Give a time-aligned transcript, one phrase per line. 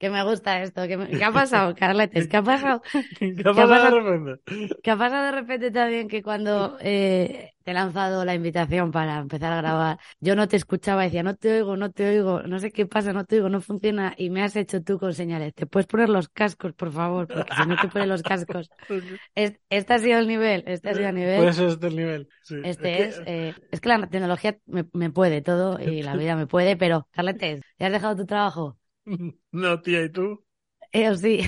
[0.00, 0.88] Que me gusta esto.
[0.88, 2.28] Que me- ¿Qué ha pasado, Carletes?
[2.28, 2.82] ¿Qué ha pasado?
[3.52, 4.42] ¿Qué ha pasado de repente?
[4.82, 9.18] ¿Qué ha pasado de repente también que cuando eh, te he lanzado la invitación para
[9.18, 12.58] empezar a grabar, yo no te escuchaba, decía, no te oigo, no te oigo, no
[12.60, 15.54] sé qué pasa, no te oigo, no funciona, y me has hecho tú con señales.
[15.54, 17.28] ¿Te puedes poner los cascos, por favor?
[17.28, 18.70] Porque si no te pones los cascos.
[19.34, 21.40] Es- Este ha sido el nivel, este ha sido el nivel.
[21.40, 22.28] Pues este es el nivel.
[22.42, 22.56] sí.
[22.62, 26.46] Este es, eh, es que la tecnología me, me puede todo y la vida me
[26.46, 28.78] puede, pero, Carletes, ¿ya has dejado tu trabajo?
[29.52, 30.44] No, tía, ¿y tú?
[30.92, 31.40] Eh, sí,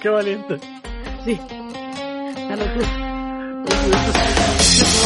[0.00, 0.58] Qué valiente.
[1.24, 1.38] sí.
[1.40, 3.64] Una locura.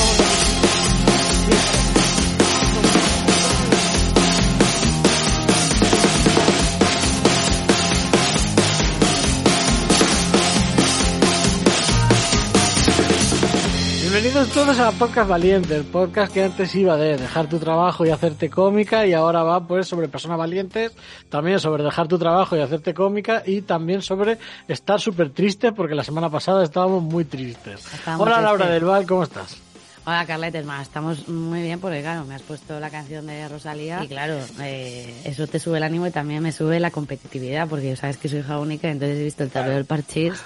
[14.32, 18.08] Bienvenidos todos a Podcast Valiente, el podcast que antes iba de dejar tu trabajo y
[18.08, 20.92] hacerte cómica y ahora va pues sobre personas valientes,
[21.28, 25.94] también sobre dejar tu trabajo y hacerte cómica y también sobre estar súper triste porque
[25.94, 27.86] la semana pasada estábamos muy tristes.
[28.06, 28.70] Hola Laura tristes.
[28.70, 29.58] del Val, ¿cómo estás?
[30.06, 34.02] Hola Carletes, más estamos muy bien porque claro, me has puesto la canción de Rosalía
[34.02, 37.94] y claro, eh, eso te sube el ánimo y también me sube la competitividad porque
[37.96, 40.42] sabes que soy hija única, entonces he visto el tablero del parchís,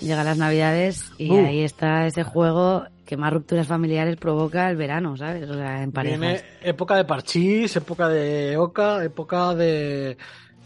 [0.00, 1.46] llegan las navidades y Uh.
[1.46, 5.48] ahí está ese juego que más rupturas familiares provoca el verano, ¿sabes?
[5.48, 6.20] O sea, en parejas.
[6.20, 10.16] Viene época de parchís, época de oca, época de,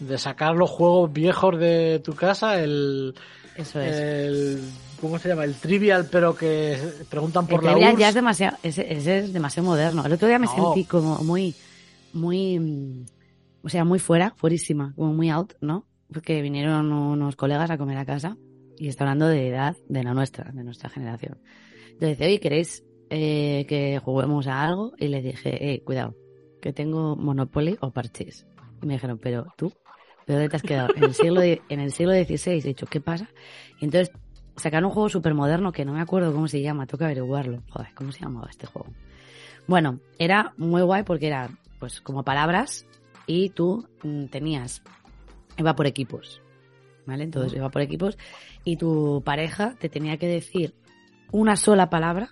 [0.01, 3.15] de sacar los juegos viejos de tu casa, el,
[3.57, 3.97] Eso es.
[3.97, 4.61] el
[5.01, 5.45] ¿cómo se llama?
[5.45, 6.79] El trivial, pero que
[7.11, 8.01] preguntan por El la trivial URSS.
[8.01, 10.05] ya es demasiado, ese, ese es demasiado moderno.
[10.05, 10.55] El otro día me No.
[10.75, 11.55] sentí como muy,
[12.13, 13.05] muy, mm,
[13.65, 15.87] o sea, muy fuera, fuerísima, como muy out, ¿no?
[16.13, 18.37] Porque vinieron unos colegas a comer a casa
[18.79, 21.39] y está hablando de edad de la nuestra, de nuestra generación.
[21.93, 24.93] Entonces dice, oye, ¿queréis eh, que juguemos a algo?
[24.99, 26.17] Y les dije, eh, cuidado,
[26.61, 28.47] que tengo Monopoly o Parchís.
[28.83, 29.73] Y me dijeron, pero tú,
[30.27, 30.89] ¿de dónde te has quedado?
[30.97, 32.59] En el siglo, en el siglo XVI.
[32.59, 33.29] He dicho, ¿qué pasa?
[33.81, 34.11] Y entonces
[34.57, 37.63] sacaron un juego súper moderno que no me acuerdo cómo se llama, toca averiguarlo.
[37.71, 38.89] Joder, ¿cómo se llamaba este juego?
[39.67, 42.87] Bueno, era muy guay porque era pues como palabras
[43.27, 44.83] y tú mm, tenías,
[45.57, 46.41] iba por equipos,
[47.07, 47.25] ¿vale?
[47.25, 48.19] Entonces iba por equipos
[48.65, 50.75] y tu pareja te tenía que decir
[51.33, 52.31] una sola palabra,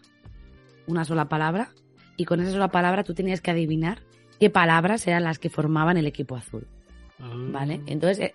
[0.87, 1.71] una sola palabra,
[2.17, 4.03] y con esa sola palabra tú tenías que adivinar
[4.39, 6.69] qué palabras eran las que formaban el equipo azul.
[7.19, 7.83] ¿vale?
[7.87, 8.35] Entonces, eh,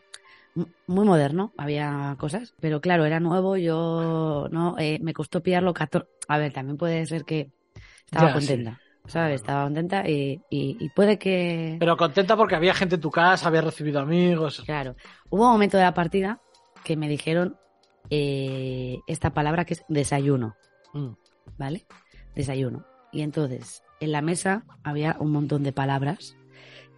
[0.87, 6.09] muy moderno, había cosas, pero claro, era nuevo, yo no, eh, me costó pillarlo 14.
[6.27, 7.51] A ver, también puede ser que
[8.05, 9.41] estaba Ya, contenta, ¿sabes?
[9.41, 11.78] Estaba contenta y, y, y puede que...
[11.79, 14.62] Pero contenta porque había gente en tu casa, había recibido amigos.
[14.66, 14.95] Claro,
[15.29, 16.41] hubo un momento de la partida
[16.84, 17.57] que me dijeron
[18.09, 20.56] eh, esta palabra que es desayuno,
[20.94, 21.09] Mm.
[21.57, 21.85] ¿vale?
[22.35, 22.85] Desayuno.
[23.12, 26.38] Y entonces, en la mesa había un montón de palabras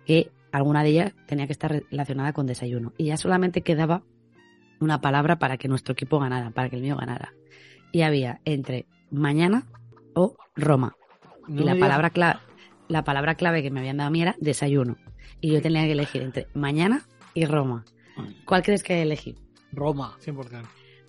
[0.06, 2.94] que alguna de ellas tenía que estar relacionada con desayuno.
[2.98, 4.04] Y ya solamente quedaba
[4.80, 7.34] una palabra para que nuestro equipo ganara, para que el mío ganara.
[7.92, 9.68] Y había entre mañana
[10.14, 10.96] o Roma.
[11.50, 12.40] No y la palabra, clave,
[12.88, 14.98] la palabra clave que me habían dado a mí era desayuno.
[15.42, 17.02] Y yo tenía que elegir entre mañana
[17.34, 17.86] y Roma.
[18.46, 19.36] ¿Cuál crees que elegí?
[19.72, 20.64] Roma, 100%.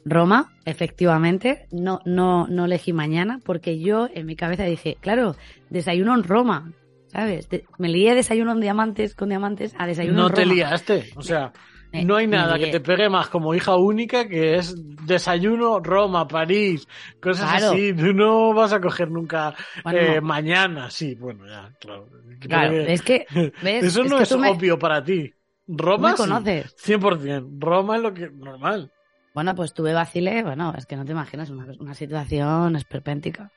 [0.05, 5.37] Roma, efectivamente, no, no, no elegí mañana porque yo en mi cabeza dije, claro,
[5.69, 6.73] desayuno en Roma,
[7.09, 7.49] ¿sabes?
[7.51, 10.55] De- me lié desayuno en diamantes con diamantes a desayuno No en te Roma.
[10.55, 11.11] liaste.
[11.17, 11.53] O sea,
[11.93, 14.75] No hay nada que te pegue más como hija única que es
[15.07, 16.87] desayuno Roma, París,
[17.21, 17.73] cosas Claro.
[17.73, 17.93] así.
[17.93, 20.23] Tú no vas a coger nunca Bueno, eh, no.
[20.27, 20.91] mañana.
[20.91, 22.09] Sí, bueno, ya, claro.
[22.41, 23.27] Claro, es que,
[23.63, 23.85] ¿ves?
[23.85, 25.33] Eso no que es me- obvio para ti.
[25.67, 26.75] Roma me sí, conoces.
[26.77, 27.47] 100%.
[27.59, 28.91] Roma es lo que normal.
[29.35, 33.51] Bueno, pues tuve vacile, bueno, es que no te imaginas, una, una situación esperpéntica.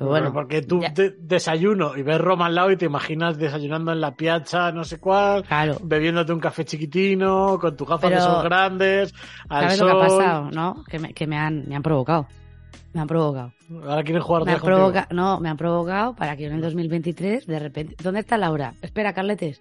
[0.00, 3.92] Pero bueno, porque tú te- desayuno y ves Roma al lado y te imaginas desayunando
[3.92, 8.20] en la piazza, no sé cuál, claro, bebiéndote un café chiquitino, con tus gafas de
[8.20, 9.14] sol grandes,
[9.48, 9.88] al ¿sabes sol.
[9.88, 10.50] lo que ha pasado?
[10.50, 10.84] ¿No?
[10.84, 12.26] Que me, que me han, me han provocado.
[12.92, 13.52] Me han provocado.
[13.86, 16.60] Ahora quieren jugar Me han provoca- no, me han provocado para que yo en el
[16.62, 17.94] 2023, de repente.
[18.02, 18.72] ¿Dónde está Laura?
[18.82, 19.60] Espera, Carletes.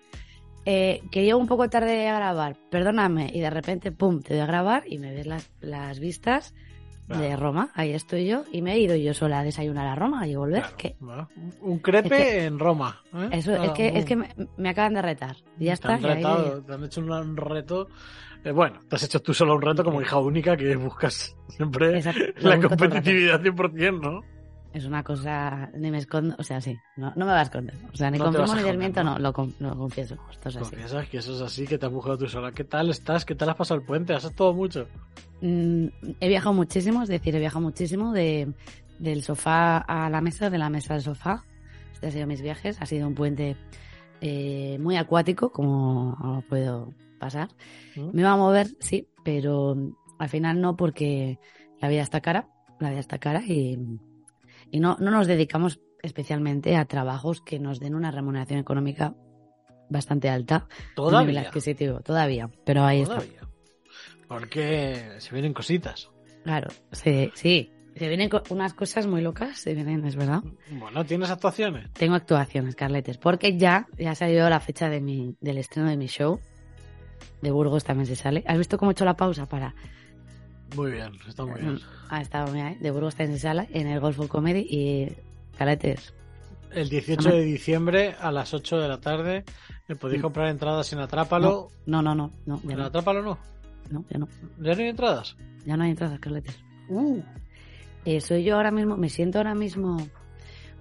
[0.65, 3.29] Eh, que llego un poco tarde a grabar, perdóname.
[3.33, 6.53] Y de repente, pum, te doy a grabar y me ves las, las vistas
[7.17, 10.27] de Roma, ahí estoy yo, y me he ido yo sola a desayunar a Roma
[10.27, 10.61] y volver.
[10.61, 11.27] Claro, que bueno,
[11.61, 13.01] Un crepe Es que- en Roma.
[13.13, 13.29] ¿eh?
[13.31, 15.35] eso, es que, es que me, me acaban de retar.
[15.57, 15.93] Ya te está.
[15.95, 17.87] han y ahí- retado, te han hecho un, reto.
[18.43, 21.97] Eh, bueno, te has hecho tú solo un reto como hija única que buscas siempre
[21.97, 24.21] Exacto, la competitividad 100%, ¿no?
[24.71, 27.75] Es una cosa, ni me escondo, o sea, sí, no, no me va a esconder.
[27.91, 29.17] O sea, ni No vas confirmo ni desmiento, ¿no?
[29.17, 30.15] lo, lo confieso.
[30.31, 30.69] Esto es así.
[30.69, 32.51] Confiesas que eso es así, que te has buscado tú sola.
[32.51, 33.25] ¿Qué tal estás?
[33.25, 34.13] ¿Qué tal has pasado el puente?
[34.13, 34.87] ¿Has estado mucho?
[35.41, 35.87] Mm,
[36.19, 38.53] he viajado muchísimo, es decir, he viajado muchísimo de,
[38.99, 41.43] del sofá a la mesa, de la mesa al sofá.
[41.93, 42.79] Este ha sido mis viajes.
[42.79, 43.57] Ha sido un puente
[44.21, 47.49] eh, muy acuático, como podido pasar.
[47.95, 48.09] ¿Mm?
[48.13, 49.75] Me iba a mover, sí, pero
[50.19, 51.39] al final no, porque
[51.81, 52.49] la vida está cara.
[52.79, 53.77] La vida está cara y,
[54.71, 59.15] y no, no nos dedicamos especialmente a trabajos que nos den una remuneración económica
[59.89, 60.67] bastante alta.
[60.95, 61.41] Todavía.
[61.41, 62.49] adquisitivo, todavía.
[62.65, 63.15] Pero ahí está.
[63.15, 63.41] Todavía.
[64.27, 66.09] Porque se vienen cositas.
[66.43, 67.71] Claro, sí, sí.
[67.95, 70.41] Se vienen unas cosas muy locas, se vienen, es verdad.
[70.71, 71.91] Bueno, ¿tienes actuaciones?
[71.93, 75.97] Tengo actuaciones, Carletes, porque ya, ya ha salido la fecha de mi, del estreno de
[75.97, 76.39] mi show.
[77.41, 78.43] De Burgos también se sale.
[78.47, 79.75] ¿Has visto cómo he hecho la pausa para...?
[80.75, 81.73] Muy bien, está muy bien.
[81.75, 81.79] Mm,
[82.09, 82.77] Ha estado, mira, ¿eh?
[82.79, 85.11] de Burgos también se sale en el Golfo Comedy y
[85.57, 86.13] Carletes.
[86.71, 89.43] El 18 de diciembre a las 8 de la tarde
[89.87, 90.23] me podéis Mm.
[90.23, 91.69] comprar entradas en Atrápalo.
[91.87, 93.37] No, no, no, no, ya ¿En no, Atrápalo no?
[93.89, 94.27] no, ya no.
[94.59, 95.35] ¿Ya no hay entradas?
[95.65, 96.59] Ya no hay entradas, Carletes.
[98.05, 99.97] Eh, soy yo ahora mismo, me siento ahora mismo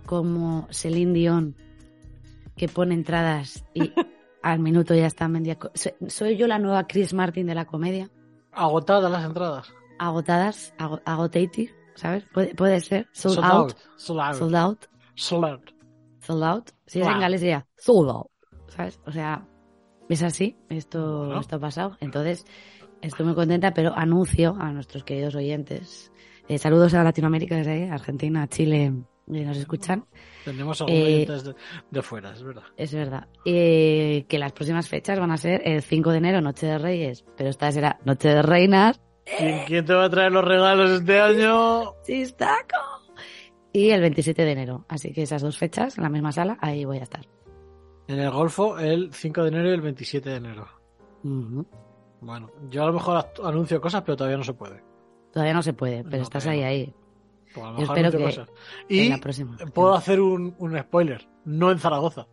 [0.06, 1.54] como Celine Dion,
[2.56, 3.92] que pone entradas y
[4.42, 5.58] al minuto ya están vendidas.
[6.08, 8.08] Soy yo la nueva Chris Martin de la comedia.
[8.58, 9.72] Agotadas las entradas.
[9.98, 12.24] Agotadas, ago- agotated, ¿sabes?
[12.32, 13.08] Puede, puede ser.
[13.12, 14.34] Sold, Sold out, Sold out.
[14.36, 14.84] sold out,
[15.14, 15.70] Sold out.
[16.20, 16.70] sold out.
[16.86, 17.14] Si es Wow.
[17.14, 18.26] en galés sería sold out,
[18.68, 19.00] ¿sabes?
[19.06, 19.46] O sea,
[20.08, 21.96] es así, esto, esto ha pasado.
[22.00, 22.44] Entonces,
[23.02, 26.12] estoy muy contenta, pero anuncio a nuestros queridos oyentes.
[26.48, 28.92] eh, saludos a Latinoamérica desde ahí, Argentina, Chile,
[29.30, 30.04] que nos escuchan.
[30.44, 31.54] Tenemos algunos Eh, oyentes de,
[31.90, 32.62] de fuera, es verdad.
[32.76, 33.28] Es verdad.
[33.44, 37.24] Eh, que las próximas fechas van a ser el 5 de enero, Noche de Reyes,
[37.36, 39.00] pero esta será Noche de Reinas.
[39.36, 41.92] ¿Quién, quién te va a traer los regalos este año?
[42.06, 42.76] ¡Chistaco!
[43.72, 44.86] Y el 27 de enero.
[44.88, 47.26] Así que esas dos fechas, en la misma sala, ahí voy a estar.
[48.08, 50.66] En el Golfo, el 5 de enero y el 27 de enero.
[52.20, 54.82] Bueno, yo a lo mejor anuncio cosas, pero todavía no se puede.
[55.32, 56.94] Todavía no se puede, pero No, estás ahí, ahí.
[57.54, 58.46] Pues a lo Yo mejor espero
[58.88, 58.94] que.
[58.98, 59.56] En Y la próxima.
[59.74, 61.28] puedo hacer un, un spoiler.
[61.44, 62.26] No en Zaragoza.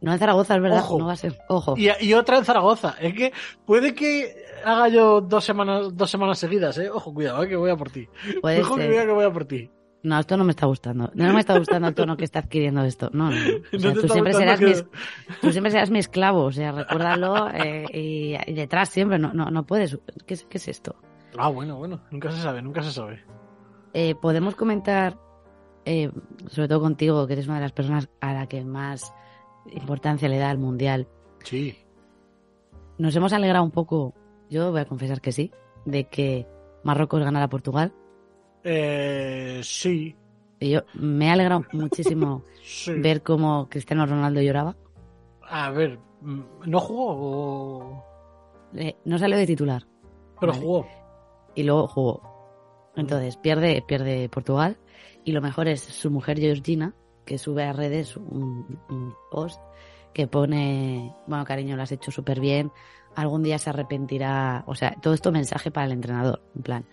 [0.00, 0.78] No en Zaragoza, es verdad.
[0.80, 0.98] Ojo.
[0.98, 1.38] No va a ser.
[1.48, 1.74] Ojo.
[1.76, 2.94] Y, y otra en Zaragoza.
[3.00, 3.32] Es que
[3.66, 4.34] puede que
[4.64, 6.88] haga yo dos semanas, dos semanas seguidas, ¿eh?
[6.90, 7.48] Ojo, cuidado, ¿eh?
[7.48, 8.08] que voy a por ti.
[8.40, 8.90] Puede Ojo, que ser.
[8.90, 9.70] cuidado que voy a por ti.
[10.02, 11.10] No, esto no me está gustando.
[11.12, 13.10] No me está gustando el tono que está adquiriendo esto.
[13.12, 13.36] No, no.
[13.72, 14.72] O No sea, tú, siempre serás mi,
[15.42, 16.44] tú siempre serás mi esclavo.
[16.44, 17.50] O sea, recuérdalo.
[17.52, 19.18] eh, y, y detrás siempre.
[19.18, 19.98] No, no, no puedes.
[20.26, 20.96] ¿Qué, ¿Qué es esto?
[21.36, 22.00] Ah, bueno, bueno.
[22.10, 23.22] Nunca se sabe, nunca se sabe.
[23.92, 25.18] Eh, podemos comentar,
[25.84, 26.10] eh,
[26.48, 29.12] sobre todo contigo, que eres una de las personas a la que más
[29.72, 31.08] importancia le da al mundial.
[31.44, 31.76] Sí.
[32.98, 34.14] Nos hemos alegrado un poco,
[34.48, 35.50] yo voy a confesar que sí,
[35.86, 36.46] de que
[36.84, 37.92] Marruecos ganara a Portugal.
[38.62, 40.14] Eh, sí.
[40.60, 42.92] Y yo me he alegrado muchísimo Sí.
[42.92, 44.76] ver cómo Cristiano Ronaldo lloraba.
[45.42, 48.04] A ver, mm, ¿no jugó o...?
[48.74, 49.82] Eh, no salió de titular
[50.38, 50.64] Pero Vale.
[50.64, 50.86] jugó.
[51.56, 52.29] y luego jugó.
[52.96, 54.76] Entonces pierde, pierde Portugal
[55.24, 56.94] y lo mejor es su mujer Georgina
[57.24, 59.60] que sube a redes un, post
[60.12, 62.72] que pone, bueno cariño, lo has hecho súper bien,
[63.14, 66.84] algún día se arrepentirá, o sea, todo esto mensaje para el entrenador, en plan,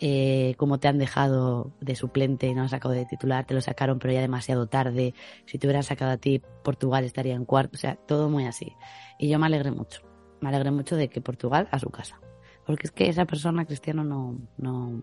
[0.00, 3.98] eh, como te han dejado de suplente no has sacado de titular, te lo sacaron
[3.98, 7.78] pero ya demasiado tarde, si te hubieran sacado a ti, Portugal estaría en cuarto, o
[7.78, 8.72] sea, todo muy así.
[9.18, 10.00] Y yo me alegré mucho,
[10.40, 12.18] me alegré mucho de que Portugal a su casa.
[12.66, 15.02] Porque es que esa persona, Cristiano, no, no,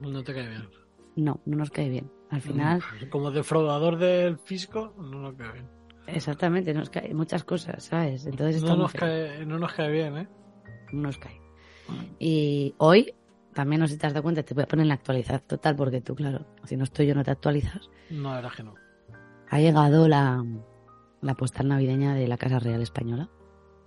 [0.00, 0.68] No te cae bien.
[1.16, 2.10] no, no nos cae bien.
[2.30, 5.68] Al final, Como defraudador del fisco, no nos cae bien.
[6.06, 8.24] exactamente, nos cae muchas cosas, ¿sabes?
[8.26, 10.28] Entonces No nos, cae, no nos cae bien, ¿eh?
[10.92, 11.40] no nos cae.
[12.20, 13.12] Y hoy,
[13.52, 15.42] también no sé si te has dado cuenta, te voy a poner en la actualidad
[15.44, 17.90] total, porque tú, claro, si no estoy yo no te actualizas.
[18.10, 18.74] No, era que no.
[19.50, 20.44] Ha llegado la,
[21.20, 23.28] la postal navideña de la Casa Real Española.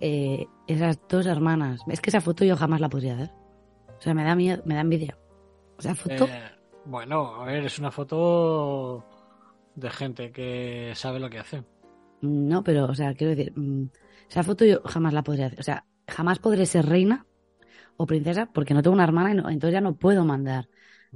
[0.00, 3.30] Eh, esas dos hermanas, es que esa foto yo jamás la podría hacer.
[3.96, 5.16] O sea, me da miedo, me da envidia.
[5.78, 6.50] Foto, Eh,
[6.86, 9.04] bueno, a ver, es una foto
[9.74, 11.64] de gente que sabe lo que hace.
[12.20, 13.86] no, pero, o sea, quiero decir, mm,
[14.28, 15.60] esa foto yo jamás la podría hacer.
[15.60, 17.26] O sea, jamás podré ser reina
[17.96, 20.68] o princesa porque no tengo una hermana y no- entonces ya no puedo mandar.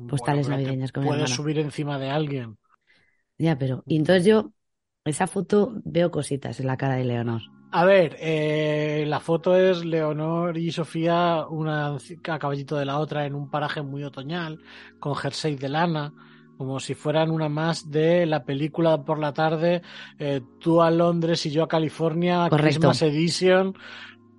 [0.06, 1.36] Postales te navideñas con mi Puedes hermana.
[1.36, 2.58] subir encima de alguien.
[3.38, 3.84] Ya, pero.
[3.86, 4.52] Y entonces yo,
[5.04, 7.42] esa foto, veo cositas en la cara de Leonor.
[7.70, 13.26] A ver, eh, la foto es Leonor y Sofía, una a caballito de la otra,
[13.26, 14.58] en un paraje muy otoñal,
[14.98, 16.14] con jersey de lana,
[16.56, 19.82] como si fueran una más de la película por la tarde,
[20.18, 22.62] eh, tú a Londres y yo a California, Correcto.
[22.88, 23.74] Christmas Edition.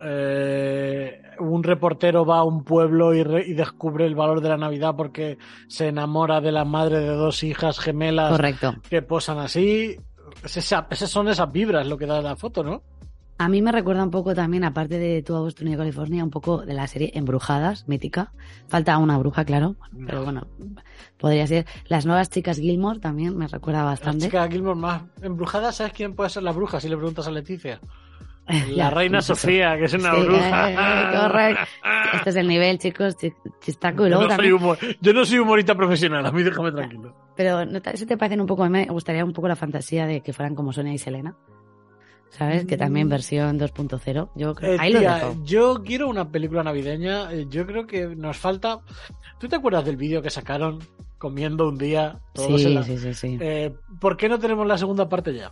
[0.02, 4.58] eh, un reportero va a un pueblo y, re- y descubre el valor de la
[4.58, 8.76] Navidad porque se enamora de la madre de dos hijas gemelas Correcto.
[8.90, 9.98] que posan así.
[10.44, 12.82] Es esa- esas son esas vibras lo que da la foto, ¿no?
[13.42, 16.58] A mí me recuerda un poco también, aparte de Tu Boston y California, un poco
[16.66, 18.34] de la serie Embrujadas, mítica.
[18.68, 20.46] Falta una bruja, claro, pero bueno,
[21.18, 21.66] podría ser.
[21.88, 24.26] Las nuevas chicas Gilmore también me recuerda bastante.
[24.26, 26.82] chica Gilmore más embrujada, ¿sabes quién puede ser la bruja?
[26.82, 27.80] Si le preguntas a Leticia.
[28.76, 29.22] La reina.
[29.22, 30.72] Sofía, que es una Sí, bruja.
[30.72, 31.62] eh, correcto.
[32.16, 33.32] Este es el nivel, chicos, chi-
[33.62, 34.06] chistaco.
[34.08, 37.16] Y Yo no, soy humor- yo no soy humorista profesional, a mí déjame tranquilo.
[37.38, 38.64] pero ¿no te, ¿eso te parecen un poco?
[38.64, 41.36] A mí me gustaría un poco la fantasía de que fueran como Sonia y Selena.
[42.32, 42.66] ¿Sabes?
[42.66, 43.10] Que también Mm.
[43.10, 44.30] versión 2.0.
[44.36, 45.36] Yo creo, Eh, ahí lo dejo.
[45.44, 47.32] yo quiero una película navideña.
[47.34, 48.82] eh, Yo creo que nos falta.
[49.40, 50.80] ¿Tú te acuerdas del vídeo que sacaron
[51.18, 52.20] comiendo un día?
[52.34, 53.38] todos en Sí, la- sí, sí, sí.
[53.42, 55.52] Eh, ¿Por qué no tenemos la segunda parte ya?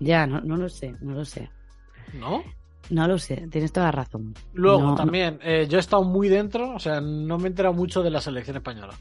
[0.00, 1.50] Ya, no, no lo sé, no lo sé.
[2.14, 2.42] ¿No?
[2.90, 4.32] No lo sé, tienes toda la razón.
[4.52, 7.74] Luego, No, también, eh, yo he estado muy dentro, o sea, no me he enterado
[7.74, 8.94] mucho de la selección española.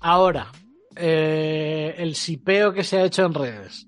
[0.00, 0.48] Ahora,
[0.94, 3.86] el sipeo que se ha hecho en redes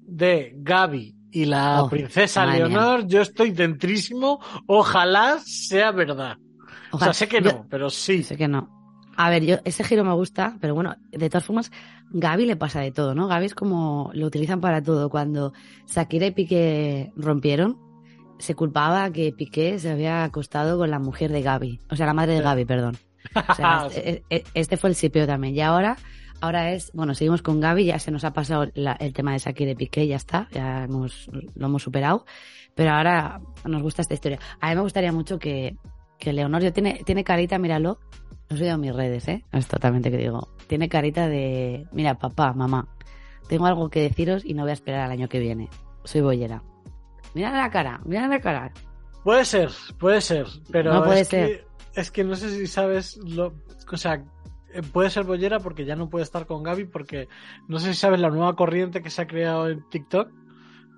[0.00, 2.56] de Gaby y la Oh, princesa mía.
[2.68, 4.40] Leonor, yo estoy dentrísimo.
[4.66, 6.36] Ojalá sea verdad.
[6.92, 8.22] O Ojalá- sea, sé que yo- no, pero sí.
[8.22, 8.68] Sé que no.
[9.16, 11.70] A ver, yo ese giro me gusta, pero bueno, de todas formas,
[12.10, 13.26] Gaby le pasa de todo, ¿no?
[13.28, 15.10] Gaby es como lo utilizan para todo.
[15.10, 15.52] Cuando
[15.86, 17.78] Shakira y Piqué rompieron,
[18.38, 22.14] se culpaba que Piqué se había acostado con la mujer de Gaby, o sea, la
[22.14, 22.40] madre de.
[22.42, 22.96] Gaby, perdón.
[23.48, 25.54] O sea, este, e- este fue el sipeo también.
[25.54, 25.96] Y ahora,
[26.42, 29.38] ahora es, bueno, seguimos con Gaby, ya se nos ha pasado la- el tema de
[29.38, 32.26] Shakira y Piqué, ya está, ya hemos, lo hemos superado.
[32.74, 34.38] Pero ahora nos gusta esta historia.
[34.60, 35.76] A mí me gustaría mucho que,
[36.18, 37.98] que Leonor, yo tiene, tiene carita, míralo,
[38.50, 39.44] no soy de mis redes, ¿eh?
[39.52, 40.48] Es totalmente que digo.
[40.66, 42.88] Tiene carita de, mira, papá, mamá,
[43.48, 45.68] tengo algo que deciros y no voy a esperar al año que viene.
[46.04, 46.62] Soy bollera.
[47.34, 48.72] Mira la cara, mira la cara.
[49.24, 51.46] Puede ser, puede ser, pero No puede es, ser.
[51.94, 53.54] Que, es que no sé si sabes lo,
[53.90, 54.24] o sea,
[54.92, 57.28] puede ser bollera porque ya no puede estar con Gaby porque
[57.68, 60.30] no sé si sabes la nueva corriente que se ha creado en TikTok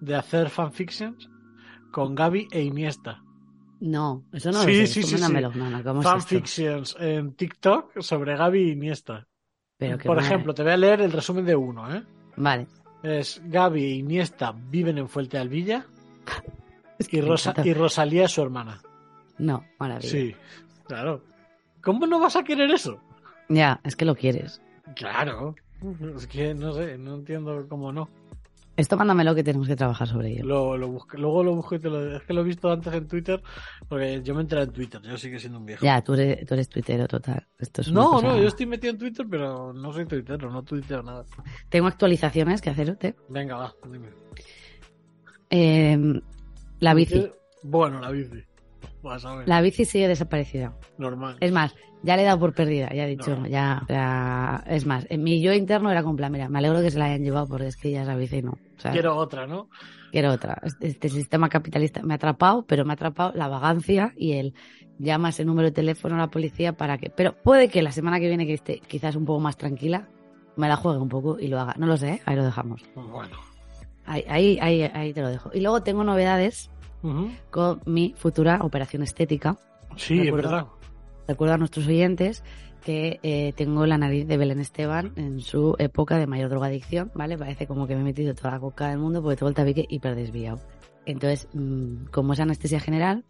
[0.00, 1.28] de hacer fanfictions
[1.90, 3.23] con Gaby e Iniesta.
[3.81, 4.87] No, eso no Sí, lo sé.
[4.87, 6.02] sí, sí, sí.
[6.02, 9.26] Fanfictions en TikTok sobre Gaby e Iniesta.
[9.76, 10.26] Pero Por madre.
[10.28, 12.02] ejemplo, te voy a leer el resumen de uno, ¿eh?
[12.37, 12.66] Vale.
[13.02, 15.85] Es Gaby e Iniesta viven en Fuente Alvilla
[16.99, 18.81] Es que y, Rosa, y Rosalía es su hermana.
[19.38, 20.09] No, maravilla.
[20.11, 20.35] Sí,
[20.87, 21.23] claro.
[21.83, 23.00] ¿Cómo no vas a querer eso?
[23.48, 24.60] Ya, es que lo quieres.
[24.96, 25.54] Claro.
[26.16, 28.08] Es que no sé, no entiendo cómo no.
[28.76, 30.44] Esto mándamelo que tenemos que trabajar sobre ello.
[30.46, 32.92] Lo, lo busqué- luego lo busco y te lo Es que lo he visto antes
[32.92, 33.40] en Twitter,
[33.88, 35.84] porque yo me enteré en Twitter, yo sigo siendo un viejo.
[35.84, 37.46] Ya, tú eres, tú eres tuitero total.
[37.58, 40.62] Esto es No, cosa- no, yo estoy metido en Twitter, pero no soy tuitero, no
[40.64, 41.24] tuiteo nada.
[41.68, 43.14] Tengo actualizaciones que hacerte.
[43.28, 44.08] Venga, va, dime.
[45.50, 46.20] Eh,
[46.80, 47.30] la bici.
[47.62, 48.42] Bueno, la bici.
[49.04, 49.46] Vas a ver.
[49.49, 50.73] La bici sigue desaparecida.
[50.99, 51.37] Normal.
[51.40, 53.46] Es más, ya le he dado por perdida, ya he dicho, No.
[53.46, 56.99] ya, ya- es más, en mi yo interno era plan, mira, me alegro que se
[56.99, 58.52] la hayan llevado porque es que ya esa bici no.
[58.52, 59.68] O sea, Quiero otra, ¿no?
[60.11, 60.58] quiero otra.
[60.62, 64.54] Este, este sistema capitalista me ha atrapado, pero me ha atrapado la vagancia y el
[64.99, 68.18] llama ese número de teléfono a la policía para que, pero puede que la semana
[68.20, 70.08] que viene que esté quizás un poco más tranquila,
[70.56, 71.75] me la juegue un poco y lo haga.
[71.78, 72.20] No lo sé, ¿eh?
[72.26, 72.82] ahí lo dejamos.
[72.94, 73.37] Bueno.
[74.06, 75.50] Ahí, ahí, ahí, ahí te lo dejo.
[75.54, 76.70] Y luego tengo novedades
[77.04, 77.30] Ujú.
[77.50, 79.58] con mi futura operación estética.
[79.96, 80.66] Sí, De es verdad.
[81.28, 82.42] Recuerdo a nuestros oyentes
[82.84, 87.38] que eh, tengo la nariz de Belén Esteban en su época de mayor drogadicción, ¿vale?
[87.38, 89.64] Parece como que me he metido toda la coca del mundo porque te vuelta a
[89.64, 90.61] pique hiper desviado.
[91.06, 93.25] Entonces, mm, como es anestesia general,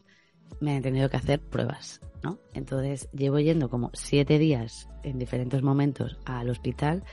[0.60, 2.38] me han tenido que hacer pruebas, ¿no?
[2.52, 7.04] Entonces, llevo yendo como siete días en diferentes momentos al hospital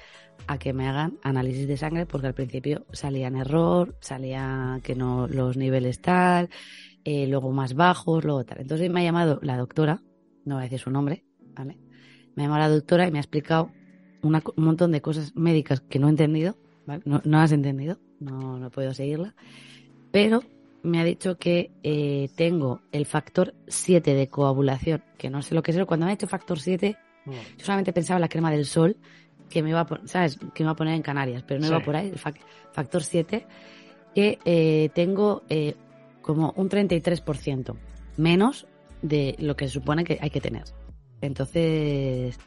[0.47, 4.95] a que me hagan análisis de sangre porque al principio salía en error, salía que
[4.95, 6.49] no los niveles tal,
[7.03, 8.59] eh, luego más bajos, luego tal.
[8.61, 10.01] Entonces me ha llamado la doctora,
[10.45, 11.23] no voy a decir su nombre,
[11.55, 11.77] ¿vale?
[12.35, 13.71] Me ha llamado la doctora y me ha explicado
[14.21, 17.01] una un montón de cosas médicas que no he entendido, ¿vale?
[17.05, 19.35] No, no has entendido, no, no he podido seguirla,
[20.11, 20.43] pero
[20.83, 25.63] me ha dicho que eh, tengo el factor 7 de coagulación, que no sé lo
[25.63, 27.31] que es, cuando me ha dicho factor 7, Mm.
[27.57, 28.97] yo solamente pensaba en la crema del sol
[29.51, 30.37] que me iba a poner, ¿sabes?
[30.53, 31.71] Que me iba a poner en Canarias, pero no Sí.
[31.73, 32.39] iba por ahí, el fac-
[32.71, 33.45] factor 7,
[34.15, 35.75] que eh, tengo eh,
[36.21, 37.75] como un 33%
[38.17, 38.65] menos
[39.01, 40.63] de lo que se supone que hay que tener.
[41.21, 42.37] Entonces,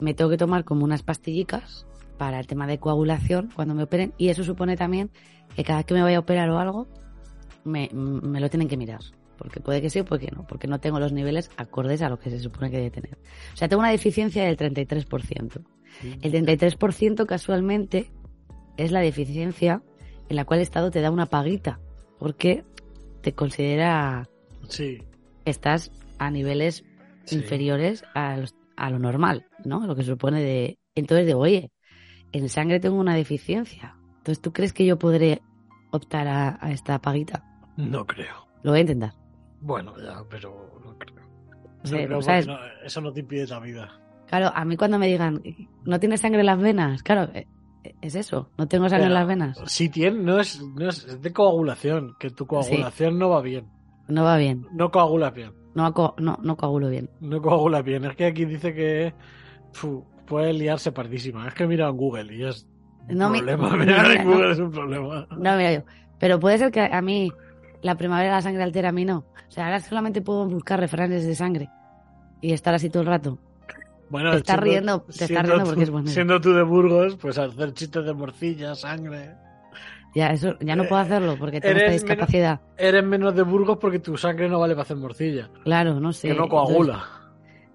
[0.00, 1.86] me tengo que tomar como unas pastillicas
[2.18, 5.10] para el tema de coagulación cuando me operen y eso supone también
[5.56, 6.86] que cada vez que me vaya a operar o algo,
[7.64, 9.00] me, me lo tienen que mirar.
[9.42, 10.46] Porque puede que sí o puede que no.
[10.46, 13.18] Porque no tengo los niveles acordes a lo que se supone que debe tener.
[13.52, 15.60] O sea, tengo una deficiencia del 33%.
[16.22, 18.10] El 33% casualmente
[18.76, 19.82] es la deficiencia
[20.28, 21.80] en la cual el Estado te da una paguita.
[22.18, 22.64] Porque
[23.20, 24.28] te considera
[24.68, 25.02] Sí.
[25.44, 26.84] que estás a niveles
[27.24, 27.36] Sí.
[27.36, 29.86] inferiores a, los- a lo normal, ¿no?
[29.86, 30.78] Lo que se supone de...
[30.94, 31.70] Entonces digo, oye,
[32.32, 33.96] en sangre tengo una deficiencia.
[34.18, 35.42] Entonces, ¿tú crees que yo podré
[35.90, 37.44] optar a, a esta paguita?
[37.76, 38.46] No creo.
[38.62, 39.14] Lo voy a intentar.
[39.62, 41.14] Bueno, ya, pero no creo.
[41.16, 42.46] No Sí, creo ¿sabes?
[42.46, 43.88] no- eso no te impide la vida.
[44.26, 45.42] Claro, a mí cuando me digan,
[45.84, 47.02] ¿no tienes sangre en las venas?
[47.02, 47.46] Claro, eh,
[48.00, 49.60] es eso, no tengo sangre en las venas.
[49.66, 53.66] Si tiene, no es, no es, es de coagulación, que tu coagulación no va bien.
[54.08, 55.52] No va bien, No coagulas bien.
[55.74, 57.08] no, co- no, no coagulo bien.
[57.20, 58.04] No coagulas bien.
[58.04, 59.14] Es que aquí dice que
[60.26, 61.46] puede liarse pardísima.
[61.48, 62.66] Es que mira en Google y es
[63.08, 63.70] un No, mi- problema.
[63.70, 64.32] no, Mirar mira, en no.
[64.34, 65.26] Google es un problema.
[65.30, 65.82] No, mira yo.
[66.18, 67.30] Pero puede ser que a mí
[67.82, 69.18] la primavera la sangre altera, a mí no.
[69.48, 71.68] O sea, ahora solamente puedo buscar refranes de sangre
[72.40, 73.38] y estar así todo el rato.
[74.08, 76.08] Bueno, Te estás riendo- te estás riendo tú- porque es bueno.
[76.08, 79.34] Siendo tú de Burgos, pues hacer chistes de morcilla, sangre.
[80.14, 82.60] Ya, eso, ya no puedo hacerlo porque tengo Eh, Eres esta discapacidad.
[82.76, 85.48] Eres menos de Burgos porque tu sangre no vale para hacer morcilla.
[85.64, 86.28] Claro, no sé.
[86.28, 87.04] que no Entonces, coagula.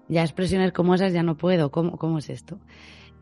[0.08, 1.70] ya expresiones como esas ya no puedo.
[1.72, 2.60] ¿Cómo, cómo es esto?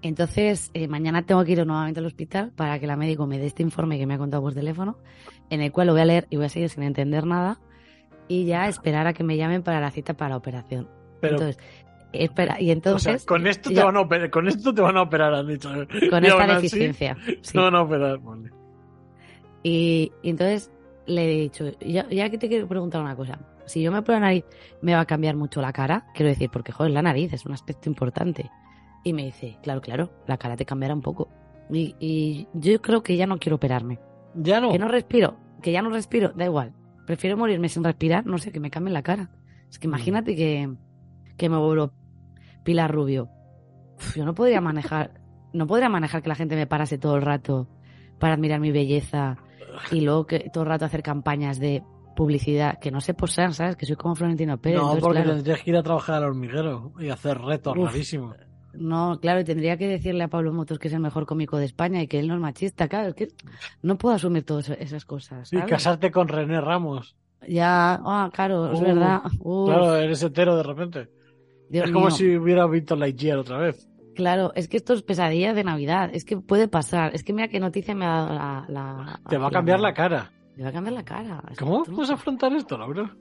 [0.02, 3.46] Entonces, eh, mañana tengo que ir nuevamente al hospital para que la médico me dé
[3.46, 4.98] este informe que me ha contado por teléfono,
[5.50, 7.58] en el cual lo voy a leer y voy a seguir sin entender nada,
[8.28, 10.88] y ya esperar a que me llamen para la cita para la operación.
[11.20, 11.58] Pero, entonces,
[12.12, 14.80] espera, y o entonces, sea, con esto, te yo- van a operar, con esto te
[14.82, 15.70] van a operar, han dicho.
[16.10, 17.16] con Y esta deficiencia.
[17.40, 17.52] sí.
[17.54, 18.50] Te van a operar, vale.
[19.62, 20.70] Y, y entonces
[21.06, 24.20] le he dicho, ya, ya que te quiero preguntar una cosa, si yo me opero
[24.20, 24.44] la nariz,
[24.82, 26.06] ¿me va a cambiar mucho la cara?
[26.14, 28.50] Quiero decir, porque joder, la nariz es un aspecto importante.
[29.06, 31.28] Y me dice, claro, claro, la cara te cambiará un poco.
[31.70, 34.00] Y, y yo creo que ya no quiero operarme.
[34.34, 34.72] Ya no.
[34.72, 36.72] Que no respiro, que ya no respiro, da igual.
[37.06, 39.30] Prefiero morirme sin respirar, no sé, que me cambien la cara.
[39.70, 40.74] Es que imagínate que,
[41.36, 41.92] que me vuelvo
[42.64, 43.28] Pilar Rubio.
[43.96, 45.20] Uf, yo no podría manejar,
[45.52, 47.68] no podría manejar que la gente me parase todo el rato
[48.18, 49.36] para admirar mi belleza
[49.92, 51.84] y luego que todo el rato hacer campañas de
[52.16, 53.76] publicidad que no sé posar, ¿sabes?
[53.76, 54.78] Que soy como Florentino Pérez.
[54.78, 57.92] no, entonces, porque claro, tendrías que ir a trabajar al hormiguero y hacer retos Uf.
[57.92, 58.34] rarísimos.
[58.78, 61.64] No, claro, y tendría que decirle a Pablo Motos que es el mejor cómico de
[61.64, 63.28] España y que él no es machista, claro, es que
[63.82, 65.52] no puedo asumir todas esas cosas.
[65.52, 67.16] Y casarte con René Ramos.
[67.48, 69.22] Ya, ah, claro, es Uh, verdad.
[69.42, 71.08] Claro, eres hetero de repente.
[71.68, 72.14] Dios es como mío.
[72.14, 73.88] si hubiera visto Lightyear otra vez.
[74.14, 77.14] Claro, es que esto es pesadilla de Navidad, es que puede pasar.
[77.14, 78.64] Es que mira qué noticia me ha dado la...
[78.68, 80.32] la- Te va a cambiar la cara.
[80.56, 81.42] Me va a cambiar la cara.
[81.58, 83.14] ¿Cómo puedes afrontar esto, Laura?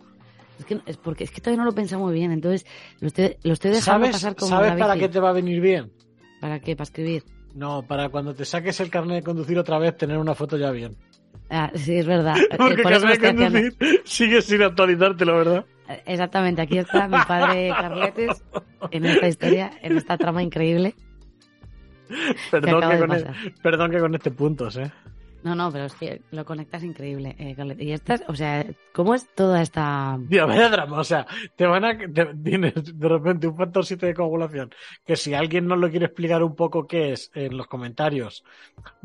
[0.59, 2.65] Es que es porque es que todavía no lo muy bien, entonces
[2.99, 5.33] lo estoy, lo estoy dejando ¿Sabes, pasar como ¿sabes la para qué te va a
[5.33, 5.91] venir bien?
[6.39, 6.75] ¿Para qué?
[6.75, 7.23] ¿Para escribir?
[7.53, 10.71] No, para cuando te saques el carnet de conducir otra vez, tener una foto ya
[10.71, 10.95] bien.
[11.49, 12.35] Ah, sí, es verdad.
[12.51, 13.43] Eh, Porque Por carnet de haciendo.
[13.59, 15.65] conducir sigues sin actualizártelo, ¿verdad?
[15.89, 18.43] Eh, Exactamente, aquí está mi padre Carletes
[18.91, 20.95] en esta historia, en esta trama increíble
[22.07, 22.15] que
[22.51, 23.35] Perdón que, de con e- pasar.
[23.61, 24.91] perdón que con este puntos, ¿eh?
[25.45, 27.55] No, no, pero es que lo conectas increíble, eh.
[27.79, 30.17] Y estas, o sea, ¿cómo es toda esta...
[30.27, 34.07] Tío, vaya drama, o sea, te van a, te- tienes de repente un factor 7
[34.07, 34.71] de coagulación,
[35.05, 38.43] que si alguien nos lo quiere explicar un poco qué es en los comentarios,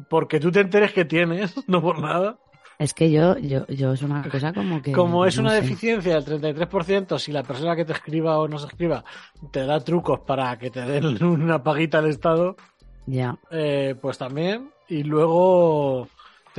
[0.09, 2.39] porque tú te enteres que tienes, no por nada,
[2.79, 4.93] Es que yo, yo, yo es una cosa como que...
[4.93, 5.61] como es no una sé.
[5.61, 9.05] deficiencia del 33%, si la persona que te escriba o no se escriba
[9.53, 12.57] te da trucos para que te den una paguita al Estado,
[13.05, 16.09] Ya, eh, pues también, y luego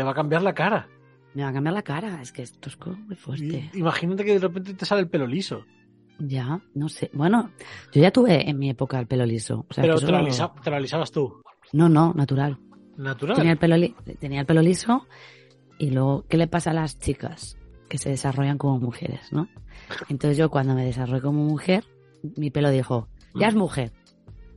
[0.02, 0.88] te va a cambiar la cara.
[1.36, 3.70] me va a cambiar la cara, es que esto es como muy fuerte.
[3.74, 5.64] Y- imagínate que de repente te sale el pelo liso,
[6.20, 7.10] Ya, no sé.
[7.14, 7.52] Bueno,
[7.94, 9.66] yo ya tuve en mi época el pelo liso.
[9.70, 11.42] O sea, pero te lo, lo- alisa- te lo alisabas tú.
[11.74, 12.58] No, no, natural.
[12.98, 13.36] Natural.
[13.38, 15.08] Tenía el, pelo li- tenía el pelo liso
[15.80, 17.58] y luego, ¿qué le pasa a las chicas?
[17.90, 19.48] Que se desarrollan como mujeres, ¿no?
[20.10, 21.86] Entonces yo cuando me desarrollé como mujer,
[22.36, 23.92] mi pelo dijo, ya es mujer.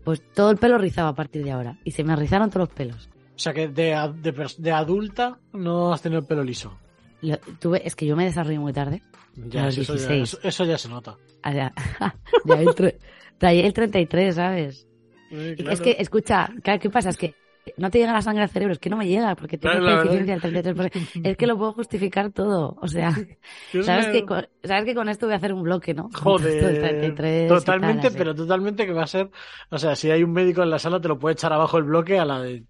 [0.04, 1.78] Pues todo el pelo rizaba a partir de ahora.
[1.84, 3.08] Y se me rizaron todos los pelos.
[3.34, 6.76] O sea que de, de, de adulta no has tenido el pelo liso.
[7.22, 9.02] Lo- tuve, es que yo me desarrollé muy tarde.
[9.36, 10.22] Ya, A los eso, ya, 16.
[10.22, 11.16] eso, eso ya se nota.
[11.44, 11.72] O sea,
[12.44, 14.86] ya el, el 33, ¿sabes?
[15.30, 17.08] Sí, Es que, escucha, ¿qué pasa?
[17.08, 17.34] Es que
[17.78, 19.96] no te llega la sangre al cerebro, es que no me llega, porque tengo Claro,
[19.96, 21.20] deficiencia del 33%.
[21.24, 22.76] Es que lo puedo justificar todo.
[22.80, 23.12] O sea,
[23.82, 26.10] sabes que, con, sabes que con esto voy a hacer un bloque, ¿no?
[26.14, 29.30] Joder, 33 y tal, totalmente, pero totalmente que va a ser,
[29.70, 31.84] o sea, si hay un médico en la sala te lo puede echar abajo el
[31.84, 32.64] bloque a la de...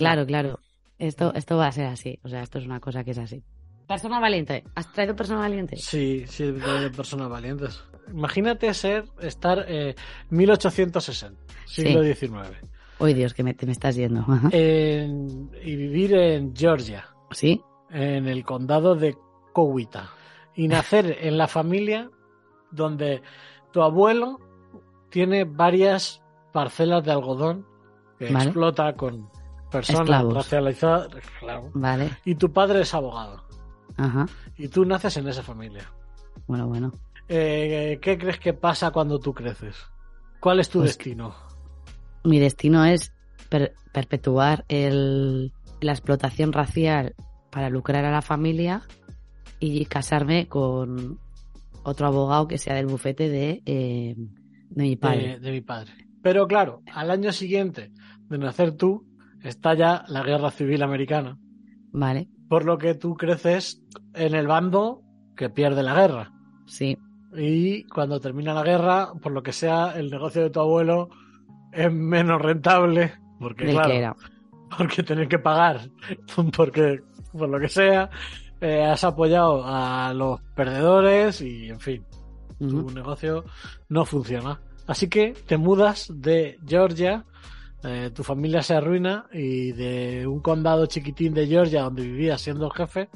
[0.00, 0.58] Claro, claro.
[0.98, 2.18] Esto, esto va a ser así.
[2.24, 3.42] O sea, esto es una cosa que es así.
[3.86, 4.64] Persona valiente.
[4.74, 5.76] ¿Has traído persona valiente?
[5.76, 7.82] Sí, sí, de personas valientes.
[8.12, 9.94] Imagínate ser, estar eh,
[10.30, 12.56] 1860, siglo XIX,
[12.98, 14.24] Uy, Dios, que me, te me estás yendo.
[14.52, 17.60] En- y vivir en Georgia, ¿Sí?
[17.90, 19.16] en el condado de
[19.52, 20.10] cogüita
[20.54, 22.10] y nacer en la familia
[22.70, 23.22] donde
[23.72, 24.38] tu abuelo
[25.10, 27.66] tiene varias parcelas de algodón
[28.18, 28.44] que Vale.
[28.44, 29.29] explota con
[29.70, 30.34] personas Esclavos.
[30.34, 31.08] racializadas
[31.40, 32.10] claro, Vale.
[32.24, 33.42] y tu padre es abogado
[33.96, 34.26] Ajá.
[34.56, 35.84] y tú naces en esa familia.
[36.46, 36.92] Bueno, bueno.
[37.28, 39.76] Eh, ¿Qué crees que pasa cuando tú creces?
[40.40, 41.34] ¿Cuál es tu Pues- destino?
[42.24, 43.12] Mi destino es
[43.48, 47.14] per- perpetuar el, la explotación racial
[47.50, 48.82] para lucrar a la familia
[49.58, 51.18] y casarme con
[51.82, 55.28] otro abogado que sea del bufete de, eh, de mi padre.
[55.34, 55.92] de, de mi padre.
[56.22, 57.92] Pero claro, al año siguiente
[58.28, 59.06] de nacer tú,
[59.42, 61.38] está ya la guerra civil americana.
[61.92, 63.82] Vale, Por lo que tú creces
[64.14, 65.02] en el bando
[65.36, 66.32] que pierde la guerra.
[66.66, 66.96] sí.
[67.32, 71.10] Y cuando termina la guerra, por lo que sea, el negocio de tu abuelo
[71.72, 73.12] es menos rentable.
[73.38, 74.16] Porque, Del claro, que era.
[74.76, 75.80] porque tener que pagar,
[76.56, 77.00] porque
[77.32, 78.10] por lo que sea,
[78.60, 82.04] eh, has apoyado a los perdedores y, en fin,
[82.58, 83.44] tu negocio
[83.88, 84.60] no funciona.
[84.88, 87.24] Así que te mudas de Georgia,
[87.84, 92.68] eh, tu familia se arruina y de un condado chiquitín de Georgia donde vivías siendo
[92.70, 93.08] jefe,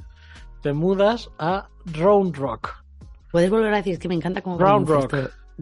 [0.62, 2.70] te mudas a Round Rock.
[3.30, 4.86] Puedes volver a decir es que me encanta cómo Round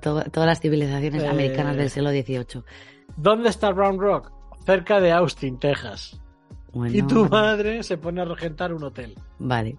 [0.01, 2.63] to- todas las civilizaciones Eh, americanas del siglo XVIII.
[3.17, 4.31] ¿Dónde está Round Rock?
[4.65, 6.21] Cerca de Austin, Texas.
[6.73, 9.15] Bueno, Y tu madre se pone a regentar un hotel.
[9.39, 9.77] Vale,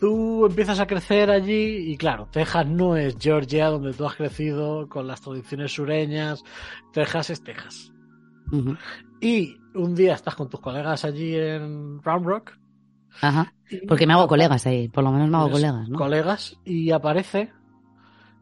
[0.00, 4.88] Tú empiezas a crecer allí y claro, Texas no es Georgia donde tú has crecido
[4.88, 6.44] con las tradiciones sureñas.
[6.92, 7.92] Texas es Texas.
[9.20, 12.52] Y un día estás con tus colegas allí en Round Rock.
[13.20, 13.52] Ajá.
[13.86, 15.98] Porque me hago colegas ahí, por lo menos me hago tienes colegas, ¿no?
[15.98, 17.52] Colegas y aparece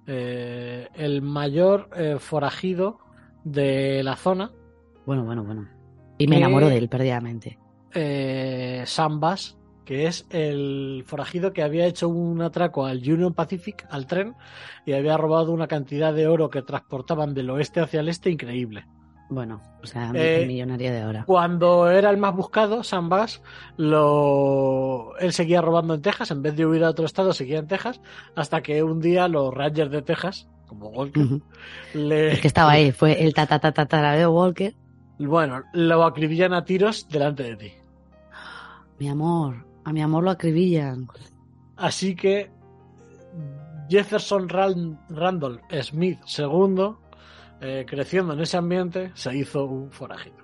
[0.06, 2.98] eh, el mayor eh, forajido
[3.44, 4.50] de la zona,
[5.06, 5.68] Bueno, bueno, bueno.
[6.18, 7.58] Y me enamoro de él perdidamente.
[7.94, 13.86] eh, Sam Bass, que es el forajido que había hecho un atraco al Union Pacific,
[13.90, 14.34] al tren,
[14.84, 18.86] y había robado una cantidad de oro que transportaban del oeste hacia el este increíble.
[19.28, 21.24] Bueno, o sea, Eh, el millonario de ahora.
[21.26, 23.42] Cuando era el más buscado, Sam Bass,
[23.76, 25.16] lo...
[25.18, 28.00] él seguía robando en Texas, en vez de huir a otro estado, seguía en Texas,
[28.36, 31.26] hasta que un día los Rangers de Texas, como Walker,
[31.94, 32.32] le...
[32.32, 34.74] El que estaba ahí fue el tatatatatara Walker.
[35.18, 37.72] Bueno, lo acribillan a tiros delante de ti.
[38.98, 41.08] Mi amor, a mi amor lo acribillan.
[41.76, 42.50] Así que
[43.88, 46.94] Jefferson Ran- Randolph Smith II,
[47.60, 50.36] eh, creciendo en ese ambiente, se hizo un forajido.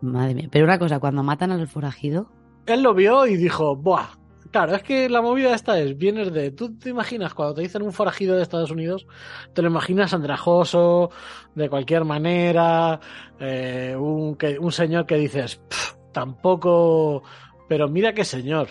[0.00, 0.48] Madre mía.
[0.50, 2.28] Pero una cosa, cuando matan al forajido,
[2.66, 4.06] Él lo vio y dijo, ¡buah!
[4.50, 7.80] Claro, es que la movida esta es, vienes de, tú te imaginas cuando te dicen
[7.82, 9.06] un forajido de Estados Unidos,
[9.54, 11.10] te lo imaginas andrajoso,
[11.54, 13.00] de cualquier manera,
[13.40, 17.22] eh, un, que, un señor que dices, "Pff, tampoco,
[17.68, 18.68] pero mira qué señor,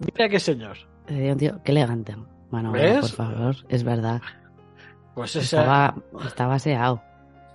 [0.00, 0.78] mira qué señor.
[1.06, 2.16] eh, un tío, qué elegante.
[2.50, 4.20] Bueno, bueno, por favor, es verdad.
[5.14, 5.94] Pues esa, Estaba,
[6.26, 7.02] estaba aseado.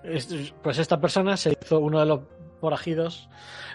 [0.10, 2.22] Es- pues esta persona se hizo uno de los
[2.60, 3.30] forajidos.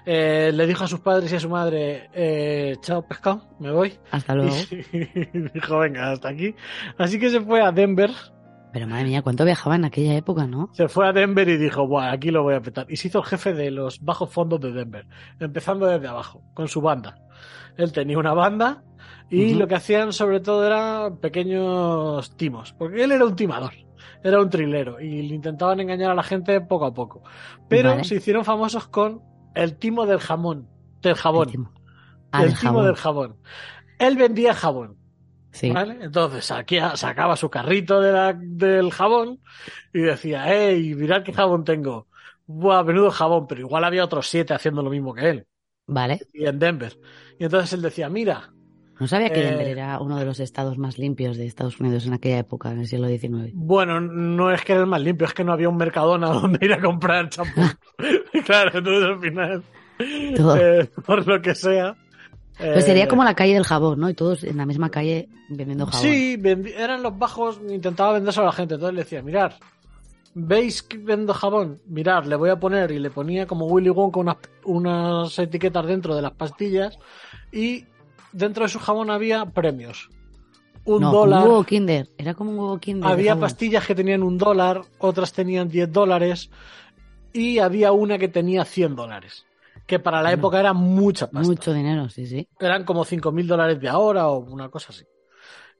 [0.06, 3.94] Eh, le dijo a sus padres y a su madre: eh, Chao, pescado, me voy.
[4.10, 4.54] Hasta luego.
[4.92, 6.54] Y dijo: Venga, hasta aquí.
[6.98, 8.10] Así que se fue a Denver.
[8.72, 10.68] Pero madre mía, ¿cuánto viajaba en aquella época, no?
[10.72, 12.86] Se fue a Denver y dijo: Buah, aquí lo voy a petar.
[12.90, 15.06] Y se hizo el jefe de los bajos fondos de Denver,
[15.38, 17.16] empezando desde abajo, con su banda.
[17.76, 18.82] Él tenía una banda
[19.30, 23.72] y lo que hacían sobre todo eran pequeños timos, porque él era un timador,
[24.22, 27.22] era un trilero y le intentaban engañar a la gente poco a poco.
[27.68, 28.04] Pero Vale.
[28.04, 29.22] se hicieron famosos con
[29.54, 30.68] el timo del jamón,
[31.02, 31.72] del jabón, El timo.
[32.32, 32.86] Ah, el del timo jabón.
[32.86, 33.36] del jabón.
[33.98, 34.96] Él vendía jabón,
[35.52, 35.70] Sí.
[35.70, 35.98] ¿vale?
[36.02, 39.40] Entonces saquía- sacaba su carrito de la- del jabón
[39.92, 42.08] y decía, ¡Ey, mirad qué jabón tengo!
[42.46, 45.46] Buah, menudo jabón, pero igual había otros siete haciendo lo mismo que él,
[45.86, 46.20] Vale.
[46.32, 46.98] y en Denver.
[47.38, 48.52] Y entonces él decía, mira,
[49.00, 52.06] No sabía que Eh, Denver era uno de los estados más limpios de Estados Unidos
[52.06, 53.50] en aquella época, en el siglo XIX.
[53.54, 56.64] bueno, no es que era el más limpio, es que no había un mercadona donde
[56.64, 57.62] ir a comprar champú.
[58.46, 59.62] claro, entonces al final,
[59.98, 61.96] eh, por lo que sea.
[62.56, 64.08] Pues sería eh, como la calle del jabón, ¿no?
[64.08, 66.02] Y todos en la misma calle vendiendo jabón.
[66.02, 66.40] Sí,
[66.76, 68.74] eran los bajos, intentaba venderse a la gente.
[68.74, 69.56] Entonces le decía, mirar,
[70.34, 71.80] ¿veis que vendo jabón?
[71.86, 76.14] Mirar, le voy a poner y le ponía como Willy Wonka unas, unas etiquetas dentro
[76.14, 76.96] de las pastillas
[77.50, 77.86] y
[78.34, 80.10] dentro de su jabón había premios.
[80.84, 81.42] Un no, dólar.
[81.44, 82.10] un huevo Kinder.
[82.18, 83.06] Era como un huevo Kinder.
[83.06, 86.50] de Había pastillas que tenían un dólar, otras tenían 10 dólares
[87.32, 89.46] y había una que tenía 100 dólares.
[89.86, 90.38] Que para la Bueno.
[90.40, 92.46] época era mucha pasta Mucho dinero, sí, sí.
[92.60, 95.04] eran como 5.000 dólares de ahora o una cosa así.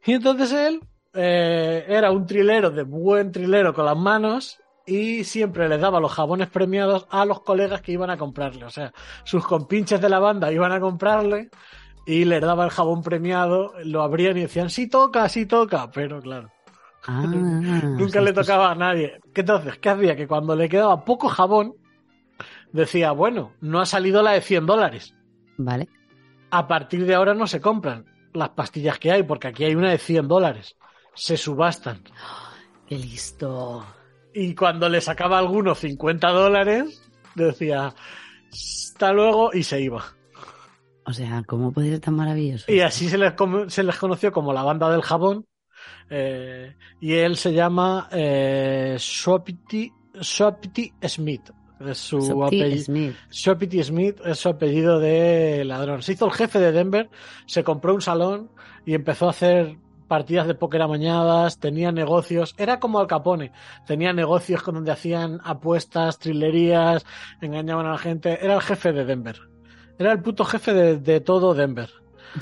[0.05, 0.81] Y entonces él
[1.14, 6.12] eh, era un trilero de buen trilero con las manos y siempre les daba los
[6.12, 8.64] jabones premiados a los colegas que iban a comprarle.
[8.67, 8.93] O sea,
[9.25, 11.49] sus compinches de la banda iban a comprarle
[12.07, 16.21] y le daba el jabón premiado, lo abrían y decían, sí toca, sí toca, pero
[16.21, 16.51] claro.
[17.07, 19.21] Ah, Nunca le tocaba a nadie.
[19.33, 19.79] ¿Qué entonces?
[19.79, 20.17] ¿Qué hacía?
[20.17, 21.75] Que cuando le quedaba poco jabón,
[22.73, 25.14] decía, bueno, no ha salido la de 100 dólares.
[25.57, 25.88] Vale.
[26.51, 29.90] A partir de ahora no se compran las pastillas que hay, porque aquí hay una
[29.90, 30.77] de 100 dólares.
[31.14, 32.03] Se subastan.
[32.87, 33.85] Qué listo.
[34.35, 37.03] Y cuando le sacaba alguno 50 dólares,
[37.35, 37.95] decía,
[38.53, 40.05] hasta luego, y se iba.
[41.07, 42.71] O sea, ¿cómo puede ser tan maravilloso?
[42.73, 43.35] Y así se les,
[43.69, 45.47] se les conoció como la banda del jabón.
[46.09, 49.93] eh, y él se llama eh, Shopity
[51.07, 51.51] Smith.
[51.81, 52.21] Es su.
[52.79, 53.17] Smith.
[53.85, 56.03] Smith es su apellido de ladrón.
[56.03, 57.11] Se hizo el jefe de Denver,
[57.47, 58.51] se compró un salón
[58.87, 59.77] y empezó a hacer
[60.09, 63.53] partidas de póker amañadas, tenía negocios, era como Al Capone,
[63.87, 67.05] tenía negocios con donde hacían apuestas, trilerías,
[67.40, 69.40] engañaban a la gente, era el jefe de Denver.
[69.98, 71.90] Era el puto jefe de, de todo Denver.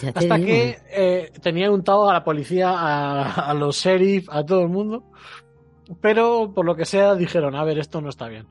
[0.00, 0.46] Ya Hasta digo.
[0.46, 5.04] que eh, tenía untado a la policía, a, a los sheriff, a todo el mundo.
[6.00, 8.46] Pero por lo que sea dijeron, a ver, esto no está bien.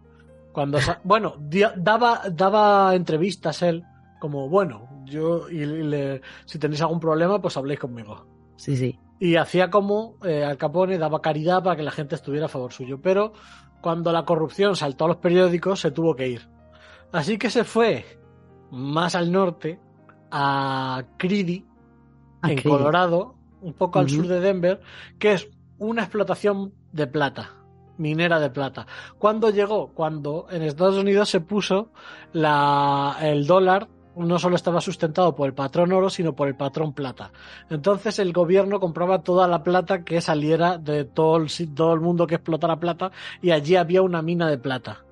[0.51, 1.35] Cuando bueno,
[1.77, 3.83] daba, daba entrevistas él,
[4.19, 8.25] como bueno, yo y le- si tenéis algún problema, pues habléis conmigo.
[8.57, 8.99] Sí, sí.
[9.19, 12.71] Y hacía como eh, Al Capone daba caridad para que la gente estuviera a favor
[12.73, 12.99] suyo.
[13.01, 13.33] Pero
[13.81, 16.47] cuando la corrupción saltó a los periódicos, se tuvo que ir.
[17.11, 18.05] Así que se fue
[18.71, 19.79] más al norte,
[20.31, 21.65] a Creedy,
[22.43, 22.69] en Creedy.
[22.69, 24.81] Colorado, un poco al sur de Denver,
[25.19, 27.51] que es una explotación de plata,
[27.97, 28.88] minera de plata.
[29.17, 29.89] ¿Cuándo llegó?
[29.93, 31.91] Cuando en Estados Unidos se puso
[32.34, 36.93] la, el dólar, no solo estaba sustentado por el patrón oro, sino por el patrón
[36.93, 37.31] plata.
[37.69, 42.27] Entonces el gobierno compraba toda la plata que saliera de todo el, todo el mundo
[42.27, 45.05] que explotara plata y allí había una mina de plata.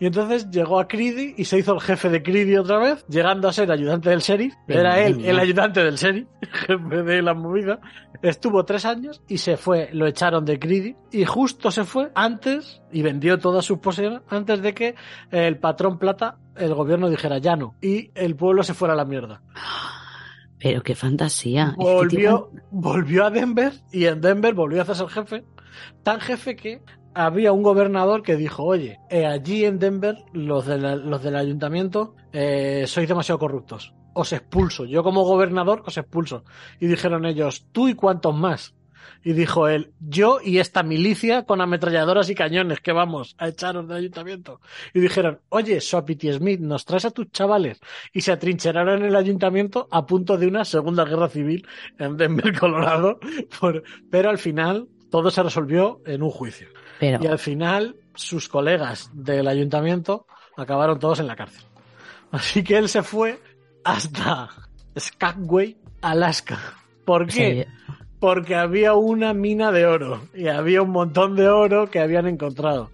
[0.00, 3.48] Y entonces llegó a Creedy y se hizo el jefe de Creedy otra vez, llegando
[3.48, 4.54] a ser ayudante del sheriff.
[4.66, 7.80] Era él el ayudante del sheriff, jefe de la movida.
[8.22, 12.82] Estuvo tres años y se fue, lo echaron de Creedy y justo se fue antes
[12.90, 14.94] y vendió todas sus posesiones antes de que
[15.30, 19.04] el patrón plata, el gobierno dijera ya no y el pueblo se fuera a la
[19.04, 19.42] mierda.
[20.58, 21.74] Pero qué fantasía.
[21.76, 25.44] Volvió, volvió a Denver y en Denver volvió a hacerse el jefe.
[26.02, 26.80] Tan jefe que
[27.14, 31.36] había un gobernador que dijo, oye, eh, allí en Denver los, de la- los del
[31.36, 33.94] ayuntamiento eh, sois demasiado corruptos.
[34.14, 34.84] Os expulso.
[34.84, 36.44] Yo como gobernador os expulso.
[36.80, 38.74] Y dijeron ellos, tú y cuántos más.
[39.22, 43.86] Y dijo él, yo y esta milicia con ametralladoras y cañones que vamos a echaros
[43.88, 44.60] del ayuntamiento.
[44.92, 47.80] Y dijeron, oye, Sopity Smith, nos traes a tus chavales.
[48.12, 51.66] Y se atrincheraron en el ayuntamiento a punto de una segunda guerra civil
[51.98, 53.18] en Denver, Colorado.
[54.10, 56.68] Pero al final todo se resolvió en un juicio.
[57.04, 61.64] Pero, Y al final sus colegas del ayuntamiento acabaron todos en la cárcel.
[62.30, 63.40] Así que él se fue
[63.84, 64.48] hasta
[64.98, 66.58] Skagway, Alaska.
[67.04, 67.68] ¿Por qué?
[68.18, 72.90] Porque había una mina de oro y había un montón de oro que habían encontrado.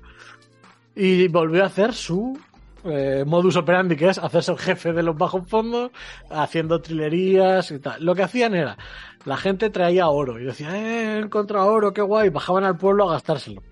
[0.97, 2.37] Y volvió a hacer su
[2.85, 5.93] eh, modus operandi, que es hacerse el jefe de los bajos fondos,
[6.31, 8.05] haciendo trilerías y tal.
[8.05, 8.77] Lo que hacían era,
[9.25, 13.09] la gente traía oro y decía, eh, he encontrado oro, qué guay, bajaban al pueblo
[13.09, 13.63] a gastárselo.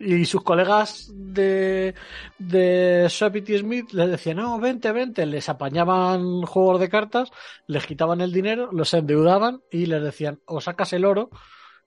[0.00, 1.94] Y sus colegas de,
[2.38, 7.30] de Smith les decían, no, vente, vente, les apañaban juegos de cartas,
[7.66, 11.28] les quitaban el dinero, los endeudaban y les decían, o sacas el oro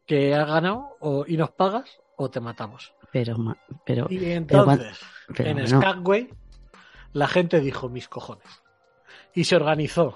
[0.06, 2.93] que has ganado o, y nos pagas o te matamos.
[3.12, 3.36] pero,
[3.84, 4.99] pero, Y entonces,
[5.36, 5.67] pero en.
[5.67, 6.30] Skagway,
[7.13, 8.47] la gente dijo, mis cojones.
[9.34, 10.13] Y se organizó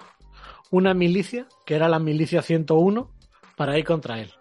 [0.69, 3.11] una milicia, que era la milicia 101,
[3.55, 4.31] para ir contra él.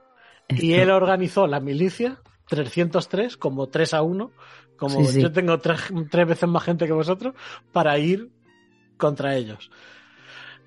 [0.48, 4.30] Y él organizó la milicia 303 como 3 a 1,
[4.76, 5.22] como Sí, sí.
[5.22, 5.80] yo tengo tres,
[6.10, 7.34] tres veces más gente que vosotros,
[7.72, 8.30] para ir
[8.96, 9.70] contra ellos.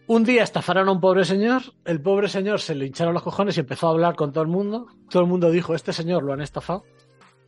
[0.08, 3.58] Un día estafaron a un pobre señor, el pobre señor se le hincharon los cojones
[3.58, 4.88] y empezó a hablar con todo el mundo.
[5.10, 6.84] Todo el mundo dijo, este señor lo han estafado,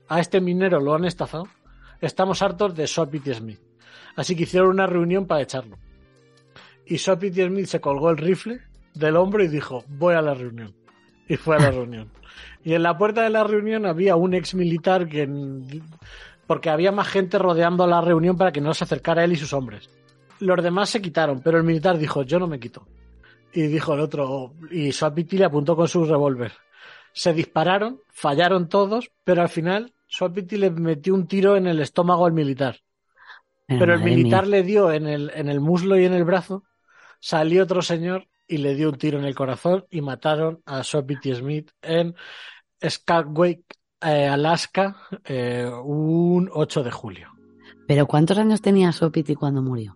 [0.08, 1.48] a este minero lo han estafado,
[2.02, 3.60] estamos hartos de Sopity Smith.
[4.15, 5.80] Así que hicieron una reunión para echarlo.
[6.86, 8.62] Y Sopity Smith se colgó el rifle
[8.94, 10.76] del hombro y dijo, voy a la reunión.
[11.32, 12.12] Y fue a la reunión.
[12.62, 15.30] Y en la puerta de la reunión había un ex militar que.
[16.46, 19.54] Porque había más gente rodeando la reunión para que no se acercara él y sus
[19.54, 19.89] hombres.
[20.41, 22.86] Los demás se quitaron, pero el militar dijo: Yo no me quito.
[23.54, 24.56] Y dijo el otro.
[24.72, 26.52] Y Swapiti le apuntó con su revólver.
[27.13, 32.26] Se dispararon, fallaron todos, pero al final Swapiti le metió un tiro en el estómago
[32.26, 32.76] al militar.
[33.67, 34.58] Pero el militar mía.
[34.58, 36.65] le dio en el, en el muslo y en el brazo.
[37.22, 41.34] Salió otro señor y le dio un tiro en el corazón y mataron a Sopity
[41.34, 42.14] Smith en
[42.88, 43.64] Skagway,
[44.02, 47.30] eh, Alaska, eh, un 8 de julio.
[47.88, 49.96] Pero ¿cuántos años tenía Sopiti cuando murió?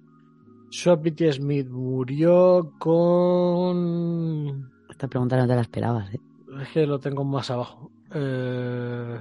[0.84, 4.72] BT Smith murió con.
[4.89, 6.20] Esta pregunta no te la esperabas, ¿eh?
[6.62, 7.91] Es que lo tengo más abajo.
[8.13, 9.20] Eh,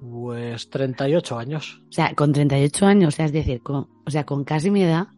[0.00, 1.82] pues 38 años.
[1.88, 4.82] O sea, con 38 años, o sea, es decir, con, o sea, con casi mi
[4.82, 5.08] edad,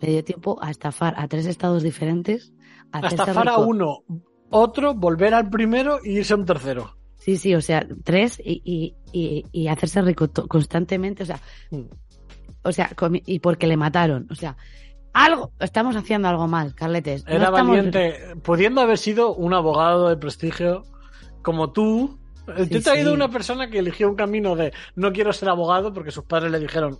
[0.00, 2.52] le dio tiempo a estafar a tres estados diferentes.
[2.92, 4.02] Estafar a uno,
[4.50, 6.96] otro, volver al primero y irse a un tercero.
[7.16, 11.82] Sí, sí, o sea, tres y, y, y, y hacerse rico constantemente, o sea, Mm.
[12.62, 12.90] o sea,
[13.26, 14.56] y porque le mataron, o sea,
[15.12, 17.24] algo, estamos haciendo algo mal, Carletes.
[17.24, 20.84] no Era estamos- valiente, pudiendo haber sido un abogado de prestigio
[21.42, 22.18] como tú.
[22.48, 23.14] Eh, Te he Sí, traído sí.
[23.16, 26.60] una persona que eligió un camino de no quiero ser abogado porque sus padres le
[26.60, 26.98] dijeron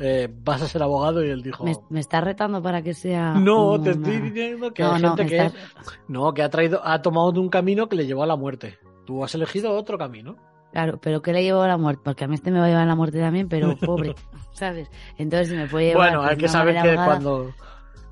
[0.00, 3.34] eh, vas a ser abogado y él dijo Me, me está retando para que sea.
[3.34, 5.60] no, una- te estoy diciendo que No, hay gente que estás-
[6.08, 8.78] no que ha traído ha tomado un camino que le llevó a la muerte.
[9.06, 10.36] Tú has elegido otro camino.
[10.72, 12.02] Claro, pero ¿qué le llevó a la muerte?
[12.04, 14.14] Porque a mí este me va a llevar a la muerte también, pero pobre,
[14.52, 14.88] ¿sabes?
[15.18, 16.10] Entonces, si me puede llevar.
[16.10, 17.50] Bueno, hay que saber que cuando,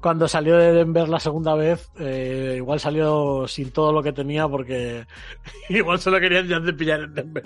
[0.00, 4.48] cuando salió de Denver la segunda vez, eh, igual salió sin todo lo que tenía
[4.48, 5.06] porque
[5.68, 7.44] igual solo querían ya de pillar en Denver.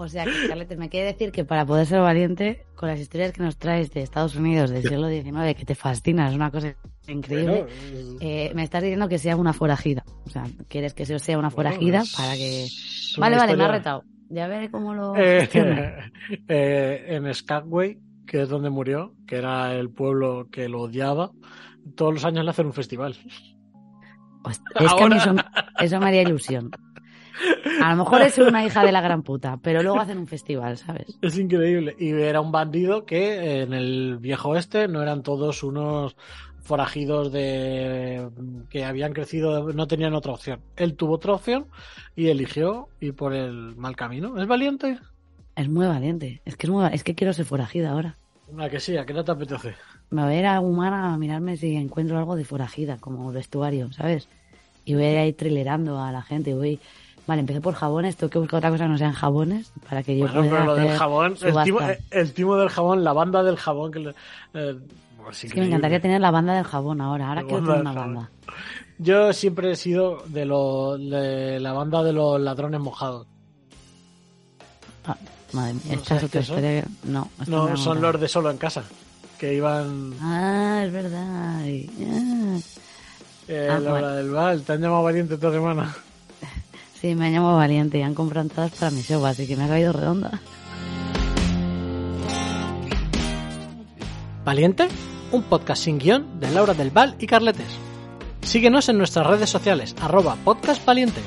[0.00, 3.42] O sea, que, me quiere decir que para poder ser valiente, con las historias que
[3.42, 6.76] nos traes de Estados Unidos del siglo XIX, que te fascina, es una cosa
[7.08, 7.66] increíble.
[7.66, 10.04] Bueno, eh, me estás diciendo que sea una forajida.
[10.24, 12.68] O sea, quieres que yo sea una forajida para que.
[13.18, 14.04] Vale, vale, me ha historia- retado.
[14.28, 15.16] Ya veré cómo lo.
[15.16, 15.48] Eh,
[16.48, 21.32] eh, en Skagway, que es donde murió, que era el pueblo que lo odiaba,
[21.96, 23.16] todos los años le hacen un festival.
[24.44, 25.34] Pues, es que a mí eso,
[25.80, 26.70] eso me haría ilusión.
[27.82, 30.76] A lo mejor es una hija de la gran puta, pero luego hacen un festival,
[30.76, 31.18] ¿sabes?
[31.22, 31.94] Es increíble.
[31.98, 36.16] Y era un bandido que en el viejo oeste no eran todos unos
[36.60, 38.28] forajidos de
[38.68, 40.60] que habían crecido, no tenían otra opción.
[40.76, 41.66] Él tuvo otra opción
[42.14, 44.38] y eligió ir por el mal camino.
[44.40, 44.98] ¿Es valiente?
[45.56, 46.42] Es muy valiente.
[46.44, 48.16] Es que es muy es que quiero ser forajida ahora.
[48.48, 49.74] Una que sí, ¿a qué no te apetece?
[50.10, 53.92] Me voy a ir a Humana a mirarme si encuentro algo de forajida, como vestuario,
[53.92, 54.28] ¿sabes?
[54.88, 56.54] Y voy a ir trilerando a la gente.
[56.54, 56.80] Voy,
[57.26, 60.16] vale, empecé por jabones, tengo que buscar otra cosa que no sean jabones para que
[60.16, 61.78] yo Bueno, pueda pero lo del jabón, el timo,
[62.10, 64.14] el timo del jabón, la banda del jabón que
[64.54, 64.78] eh,
[65.22, 67.28] pues Es que me encantaría tener la banda del jabón ahora.
[67.28, 68.14] Ahora quiero tener una jabón.
[68.14, 68.30] banda.
[68.98, 73.26] Yo siempre he sido de, lo, de la banda de los ladrones mojados.
[75.06, 75.16] Ah,
[75.52, 76.82] madre mía, ¿No esta es otra historia.
[76.82, 78.84] que- No, No, son los de solo en casa,
[79.38, 81.64] que iban Ah, es verdad.
[81.66, 82.58] y- ah.
[83.48, 84.06] Eh, Ah, la bueno.
[84.06, 84.62] hora del bal.
[84.62, 85.94] Te han llamado valiente esta semana.
[87.00, 89.62] Sí, me han llamado valiente y han comprado entradas para mi show, así que me
[89.64, 90.40] ha caído redonda.
[94.44, 94.88] ¿Valiente?
[95.30, 97.68] Un podcast sin guion de Laura del Val y Carletes.
[98.42, 101.20] Síguenos en nuestras redes sociales, arroba podcastvaliente.